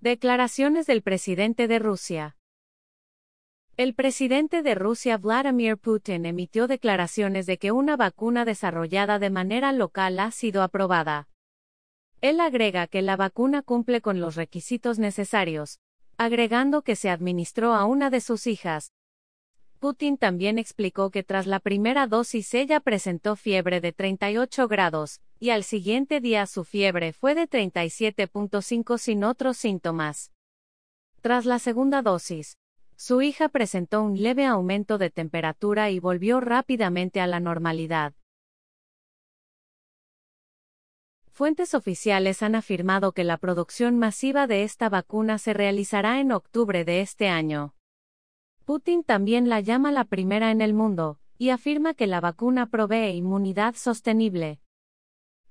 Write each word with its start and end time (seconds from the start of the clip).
Declaraciones 0.00 0.86
del 0.86 1.02
presidente 1.02 1.66
de 1.66 1.80
Rusia. 1.80 2.36
El 3.76 3.94
presidente 3.94 4.62
de 4.62 4.76
Rusia 4.76 5.18
Vladimir 5.18 5.76
Putin 5.76 6.24
emitió 6.24 6.68
declaraciones 6.68 7.46
de 7.46 7.58
que 7.58 7.72
una 7.72 7.96
vacuna 7.96 8.44
desarrollada 8.44 9.18
de 9.18 9.30
manera 9.30 9.72
local 9.72 10.20
ha 10.20 10.30
sido 10.30 10.62
aprobada. 10.62 11.28
Él 12.20 12.38
agrega 12.38 12.86
que 12.86 13.02
la 13.02 13.16
vacuna 13.16 13.62
cumple 13.62 14.00
con 14.00 14.20
los 14.20 14.36
requisitos 14.36 15.00
necesarios, 15.00 15.80
agregando 16.16 16.82
que 16.82 16.94
se 16.94 17.10
administró 17.10 17.74
a 17.74 17.84
una 17.84 18.08
de 18.08 18.20
sus 18.20 18.46
hijas, 18.46 18.92
Putin 19.78 20.18
también 20.18 20.58
explicó 20.58 21.10
que 21.10 21.22
tras 21.22 21.46
la 21.46 21.60
primera 21.60 22.08
dosis 22.08 22.52
ella 22.54 22.80
presentó 22.80 23.36
fiebre 23.36 23.80
de 23.80 23.92
38 23.92 24.66
grados, 24.66 25.20
y 25.40 25.50
al 25.50 25.64
siguiente 25.64 26.20
día 26.20 26.46
su 26.46 26.64
fiebre 26.64 27.12
fue 27.12 27.34
de 27.34 27.48
37.5 27.48 28.98
sin 28.98 29.24
otros 29.24 29.56
síntomas. 29.56 30.32
Tras 31.20 31.46
la 31.46 31.58
segunda 31.58 32.02
dosis, 32.02 32.58
su 32.96 33.22
hija 33.22 33.48
presentó 33.48 34.02
un 34.02 34.20
leve 34.20 34.44
aumento 34.44 34.98
de 34.98 35.10
temperatura 35.10 35.90
y 35.90 36.00
volvió 36.00 36.40
rápidamente 36.40 37.20
a 37.20 37.26
la 37.26 37.38
normalidad. 37.38 38.14
Fuentes 41.30 41.74
oficiales 41.74 42.42
han 42.42 42.56
afirmado 42.56 43.12
que 43.12 43.22
la 43.22 43.36
producción 43.36 43.96
masiva 43.96 44.48
de 44.48 44.64
esta 44.64 44.88
vacuna 44.88 45.38
se 45.38 45.54
realizará 45.54 46.18
en 46.18 46.32
octubre 46.32 46.84
de 46.84 47.00
este 47.00 47.28
año. 47.28 47.76
Putin 48.64 49.04
también 49.04 49.48
la 49.48 49.60
llama 49.60 49.92
la 49.92 50.04
primera 50.04 50.50
en 50.50 50.60
el 50.60 50.74
mundo, 50.74 51.20
y 51.38 51.50
afirma 51.50 51.94
que 51.94 52.08
la 52.08 52.20
vacuna 52.20 52.66
provee 52.66 53.14
inmunidad 53.14 53.76
sostenible. 53.76 54.60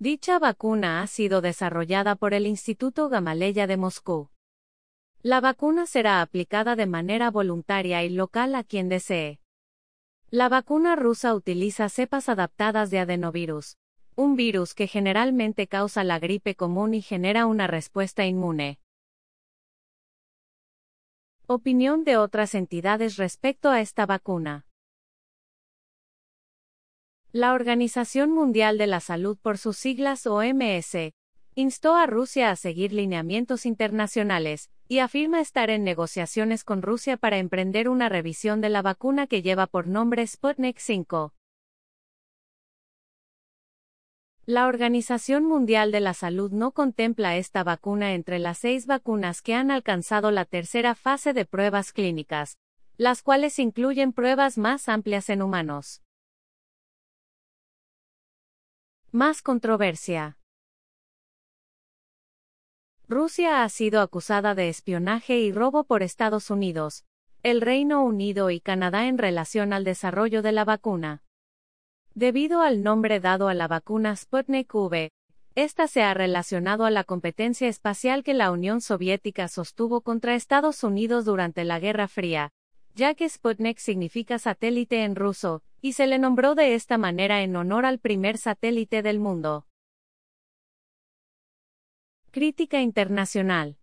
Dicha 0.00 0.40
vacuna 0.40 1.02
ha 1.02 1.06
sido 1.06 1.40
desarrollada 1.40 2.16
por 2.16 2.34
el 2.34 2.46
Instituto 2.46 3.08
Gamaleya 3.08 3.66
de 3.66 3.76
Moscú. 3.76 4.28
La 5.22 5.40
vacuna 5.40 5.86
será 5.86 6.20
aplicada 6.20 6.76
de 6.76 6.86
manera 6.86 7.30
voluntaria 7.30 8.02
y 8.02 8.10
local 8.10 8.54
a 8.56 8.64
quien 8.64 8.88
desee. 8.88 9.38
La 10.30 10.48
vacuna 10.48 10.96
rusa 10.96 11.32
utiliza 11.32 11.88
cepas 11.88 12.28
adaptadas 12.28 12.90
de 12.90 12.98
adenovirus, 12.98 13.78
un 14.16 14.34
virus 14.34 14.74
que 14.74 14.88
generalmente 14.88 15.68
causa 15.68 16.02
la 16.02 16.18
gripe 16.18 16.56
común 16.56 16.92
y 16.94 17.00
genera 17.00 17.46
una 17.46 17.68
respuesta 17.68 18.26
inmune. 18.26 18.80
Opinión 21.46 22.04
de 22.04 22.16
otras 22.16 22.54
entidades 22.54 23.16
respecto 23.16 23.70
a 23.70 23.80
esta 23.80 24.06
vacuna. 24.06 24.66
La 27.36 27.52
Organización 27.52 28.30
Mundial 28.30 28.78
de 28.78 28.86
la 28.86 29.00
Salud 29.00 29.36
por 29.36 29.58
sus 29.58 29.76
siglas 29.76 30.24
OMS, 30.24 31.12
instó 31.56 31.96
a 31.96 32.06
Rusia 32.06 32.52
a 32.52 32.54
seguir 32.54 32.92
lineamientos 32.92 33.66
internacionales, 33.66 34.70
y 34.86 35.00
afirma 35.00 35.40
estar 35.40 35.68
en 35.68 35.82
negociaciones 35.82 36.62
con 36.62 36.80
Rusia 36.80 37.16
para 37.16 37.38
emprender 37.38 37.88
una 37.88 38.08
revisión 38.08 38.60
de 38.60 38.68
la 38.68 38.82
vacuna 38.82 39.26
que 39.26 39.42
lleva 39.42 39.66
por 39.66 39.88
nombre 39.88 40.24
Sputnik 40.24 40.78
5. 40.78 41.34
La 44.46 44.68
Organización 44.68 45.44
Mundial 45.44 45.90
de 45.90 45.98
la 45.98 46.14
Salud 46.14 46.52
no 46.52 46.70
contempla 46.70 47.36
esta 47.36 47.64
vacuna 47.64 48.14
entre 48.14 48.38
las 48.38 48.58
seis 48.58 48.86
vacunas 48.86 49.42
que 49.42 49.54
han 49.54 49.72
alcanzado 49.72 50.30
la 50.30 50.44
tercera 50.44 50.94
fase 50.94 51.32
de 51.32 51.46
pruebas 51.46 51.92
clínicas, 51.92 52.58
las 52.96 53.22
cuales 53.22 53.58
incluyen 53.58 54.12
pruebas 54.12 54.56
más 54.56 54.88
amplias 54.88 55.28
en 55.30 55.42
humanos. 55.42 56.03
Más 59.14 59.42
controversia. 59.42 60.38
Rusia 63.06 63.62
ha 63.62 63.68
sido 63.68 64.00
acusada 64.00 64.56
de 64.56 64.68
espionaje 64.68 65.38
y 65.38 65.52
robo 65.52 65.84
por 65.84 66.02
Estados 66.02 66.50
Unidos, 66.50 67.04
el 67.44 67.60
Reino 67.60 68.02
Unido 68.02 68.50
y 68.50 68.58
Canadá 68.58 69.06
en 69.06 69.16
relación 69.16 69.72
al 69.72 69.84
desarrollo 69.84 70.42
de 70.42 70.50
la 70.50 70.64
vacuna. 70.64 71.22
Debido 72.16 72.60
al 72.60 72.82
nombre 72.82 73.20
dado 73.20 73.46
a 73.46 73.54
la 73.54 73.68
vacuna 73.68 74.16
Sputnik 74.16 74.74
V, 74.74 75.12
esta 75.54 75.86
se 75.86 76.02
ha 76.02 76.12
relacionado 76.12 76.84
a 76.84 76.90
la 76.90 77.04
competencia 77.04 77.68
espacial 77.68 78.24
que 78.24 78.34
la 78.34 78.50
Unión 78.50 78.80
Soviética 78.80 79.46
sostuvo 79.46 80.00
contra 80.00 80.34
Estados 80.34 80.82
Unidos 80.82 81.24
durante 81.24 81.62
la 81.62 81.78
Guerra 81.78 82.08
Fría, 82.08 82.50
ya 82.96 83.14
que 83.14 83.28
Sputnik 83.28 83.78
significa 83.78 84.40
satélite 84.40 85.04
en 85.04 85.14
ruso, 85.14 85.62
y 85.84 85.92
se 85.92 86.06
le 86.06 86.18
nombró 86.18 86.54
de 86.54 86.74
esta 86.74 86.96
manera 86.96 87.42
en 87.42 87.54
honor 87.56 87.84
al 87.84 87.98
primer 87.98 88.38
satélite 88.38 89.02
del 89.02 89.20
mundo. 89.20 89.66
Crítica 92.30 92.80
internacional. 92.80 93.76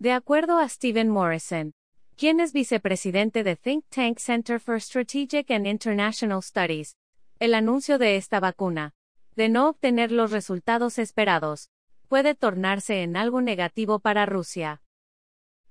De 0.00 0.10
acuerdo 0.10 0.58
a 0.58 0.68
Stephen 0.68 1.08
Morrison, 1.08 1.72
quien 2.16 2.40
es 2.40 2.52
vicepresidente 2.52 3.44
de 3.44 3.54
Think 3.54 3.84
Tank 3.90 4.18
Center 4.18 4.58
for 4.58 4.80
Strategic 4.80 5.52
and 5.52 5.68
International 5.68 6.42
Studies. 6.42 6.96
El 7.38 7.54
anuncio 7.54 7.96
de 7.98 8.16
esta 8.16 8.40
vacuna, 8.40 8.96
de 9.36 9.48
no 9.48 9.68
obtener 9.68 10.10
los 10.10 10.32
resultados 10.32 10.98
esperados, 10.98 11.70
puede 12.08 12.34
tornarse 12.34 13.04
en 13.04 13.16
algo 13.16 13.40
negativo 13.40 14.00
para 14.00 14.26
Rusia. 14.26 14.82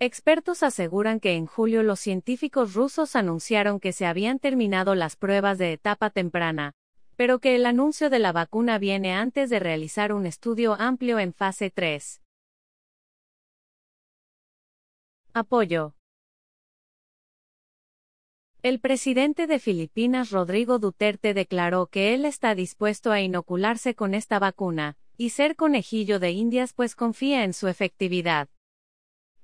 Expertos 0.00 0.64
aseguran 0.64 1.20
que 1.20 1.34
en 1.36 1.46
julio 1.46 1.82
los 1.84 2.00
científicos 2.00 2.74
rusos 2.74 3.14
anunciaron 3.14 3.78
que 3.78 3.92
se 3.92 4.06
habían 4.06 4.40
terminado 4.40 4.94
las 4.94 5.14
pruebas 5.14 5.56
de 5.56 5.72
etapa 5.72 6.10
temprana, 6.10 6.72
pero 7.16 7.38
que 7.38 7.54
el 7.54 7.64
anuncio 7.64 8.10
de 8.10 8.18
la 8.18 8.32
vacuna 8.32 8.78
viene 8.78 9.14
antes 9.14 9.50
de 9.50 9.60
realizar 9.60 10.12
un 10.12 10.26
estudio 10.26 10.74
amplio 10.74 11.20
en 11.20 11.32
fase 11.32 11.70
3. 11.70 12.20
Apoyo. 15.32 15.94
El 18.62 18.80
presidente 18.80 19.46
de 19.46 19.58
Filipinas 19.58 20.30
Rodrigo 20.30 20.78
Duterte 20.78 21.34
declaró 21.34 21.86
que 21.86 22.14
él 22.14 22.24
está 22.24 22.54
dispuesto 22.54 23.12
a 23.12 23.20
inocularse 23.20 23.94
con 23.94 24.14
esta 24.14 24.38
vacuna, 24.38 24.96
y 25.16 25.30
ser 25.30 25.54
conejillo 25.54 26.18
de 26.18 26.32
indias 26.32 26.72
pues 26.72 26.96
confía 26.96 27.44
en 27.44 27.52
su 27.52 27.68
efectividad. 27.68 28.48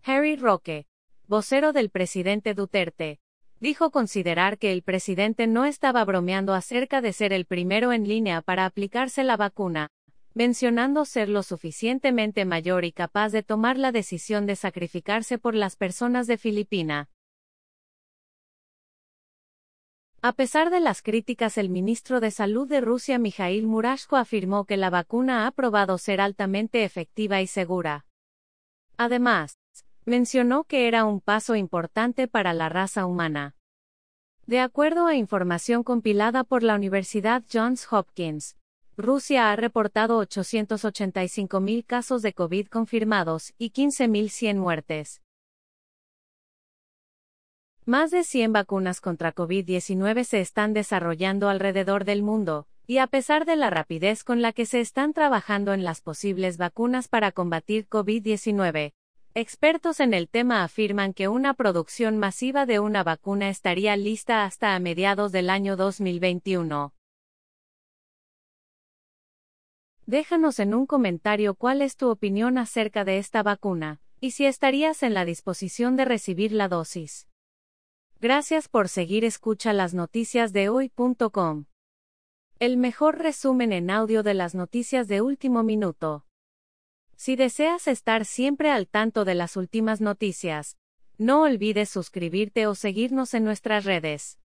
Harry 0.03 0.37
Roque, 0.37 0.87
vocero 1.27 1.75
del 1.75 1.91
presidente 1.91 2.55
Duterte, 2.55 3.21
dijo 3.61 3.91
considerar 3.91 4.57
que 4.57 4.73
el 4.73 4.83
presidente 4.83 5.47
no 5.47 5.67
estaba 5.67 6.03
bromeando 6.07 6.55
acerca 6.55 7.03
de 7.03 7.13
ser 7.13 7.35
el 7.35 7.45
primero 7.45 7.93
en 7.93 8.09
línea 8.09 8.41
para 8.41 8.65
aplicarse 8.65 9.25
la 9.25 9.37
vacuna, 9.37 9.91
mencionando 10.33 11.05
ser 11.05 11.29
lo 11.29 11.43
suficientemente 11.43 12.47
mayor 12.47 12.87
y 12.87 12.93
capaz 12.93 13.31
de 13.31 13.43
tomar 13.43 13.77
la 13.77 13.93
decisión 13.93 14.47
de 14.47 14.57
sacrificarse 14.57 15.37
por 15.37 15.55
las 15.55 15.77
personas 15.77 16.27
de 16.27 16.39
Filipina. 16.39 17.11
A 20.23 20.33
pesar 20.33 20.71
de 20.71 20.81
las 20.81 21.03
críticas, 21.03 21.59
el 21.59 21.69
ministro 21.69 22.21
de 22.21 22.31
Salud 22.31 22.69
de 22.69 22.81
Rusia 22.81 23.19
Mikhail 23.19 23.67
Murashko 23.67 24.17
afirmó 24.17 24.65
que 24.65 24.79
la 24.79 24.89
vacuna 24.89 25.47
ha 25.47 25.51
probado 25.51 25.99
ser 25.99 26.23
altamente 26.23 26.85
efectiva 26.85 27.43
y 27.43 27.47
segura. 27.47 28.07
Además, 28.97 29.60
mencionó 30.11 30.65
que 30.65 30.89
era 30.89 31.05
un 31.05 31.21
paso 31.21 31.55
importante 31.55 32.27
para 32.27 32.53
la 32.53 32.69
raza 32.69 33.07
humana. 33.07 33.55
De 34.45 34.59
acuerdo 34.59 35.07
a 35.07 35.15
información 35.15 35.85
compilada 35.85 36.43
por 36.43 36.65
la 36.65 36.75
Universidad 36.75 37.45
Johns 37.51 37.87
Hopkins, 37.91 38.57
Rusia 38.97 39.53
ha 39.53 39.57
reportado 39.57 40.21
885.000 40.21 41.87
casos 41.87 42.23
de 42.23 42.33
COVID 42.33 42.67
confirmados 42.67 43.55
y 43.57 43.71
15.100 43.71 44.57
muertes. 44.57 45.23
Más 47.87 48.11
de 48.11 48.25
100 48.25 48.53
vacunas 48.53 49.01
contra 49.01 49.33
COVID-19 49.33 50.25
se 50.25 50.41
están 50.41 50.75
desarrollando 50.75 51.49
alrededor 51.49 52.05
del 52.05 52.23
mundo, 52.23 52.67
y 52.87 52.99
a 52.99 53.07
pesar 53.07 53.45
de 53.45 53.55
la 53.55 53.71
rapidez 53.71 54.25
con 54.25 54.43
la 54.43 54.53
que 54.53 54.67
se 54.67 54.81
están 54.81 55.13
trabajando 55.13 55.73
en 55.73 55.85
las 55.85 56.01
posibles 56.01 56.59
vacunas 56.59 57.07
para 57.07 57.31
combatir 57.31 57.89
COVID-19, 57.89 58.93
expertos 59.35 60.01
en 60.01 60.13
el 60.13 60.29
tema 60.29 60.65
afirman 60.65 61.15
que 61.15 61.29
una 61.29 61.55
producción 61.55 62.19
masiva 62.19 62.67
de 62.67 62.81
una 62.81 63.05
vacuna 63.05 63.49
estaría 63.49 63.97
lista 63.97 64.45
hasta 64.45 64.75
a 64.75 64.81
mediados 64.81 65.31
del 65.31 65.51
año 65.51 65.77
2021. 65.77 66.93
Déjanos 70.07 70.59
en 70.59 70.75
un 70.75 70.87
comentario 70.87 71.55
cuál 71.55 71.83
es 71.83 71.97
tu 71.97 72.11
opinión 72.11 72.59
acerca 72.59 73.05
de 73.05 73.19
esta 73.19 73.45
vacuna, 73.45 74.01
y 74.21 74.33
si 74.33 74.47
estarías 74.47 75.05
en 75.05 75.15
la 75.15 75.25
disposición 75.25 75.95
de 75.95 76.05
recibir 76.05 76.51
la 76.51 76.67
dosis. 76.67 77.29
Gracias 78.21 78.69
por 78.69 78.89
seguir 78.89 79.25
escucha 79.25 79.73
las 79.73 79.95
noticias 79.95 80.53
de 80.53 80.69
hoy.com. 80.69 81.67
El 82.59 82.77
mejor 82.77 83.19
resumen 83.19 83.73
en 83.73 83.91
audio 83.91 84.23
de 84.25 84.35
las 84.35 84.55
noticias 84.55 85.07
de 85.07 85.23
último 85.23 85.63
minuto. 85.63 86.27
Si 87.23 87.37
deseas 87.37 87.87
estar 87.87 88.25
siempre 88.25 88.71
al 88.71 88.89
tanto 88.89 89.27
de 89.27 89.35
las 89.35 89.59
últimas 89.59 90.01
noticias, 90.01 90.79
no 91.19 91.43
olvides 91.43 91.91
suscribirte 91.91 92.67
o 92.67 92.75
seguirnos 92.75 93.35
en 93.35 93.45
nuestras 93.45 93.85
redes. 93.85 94.40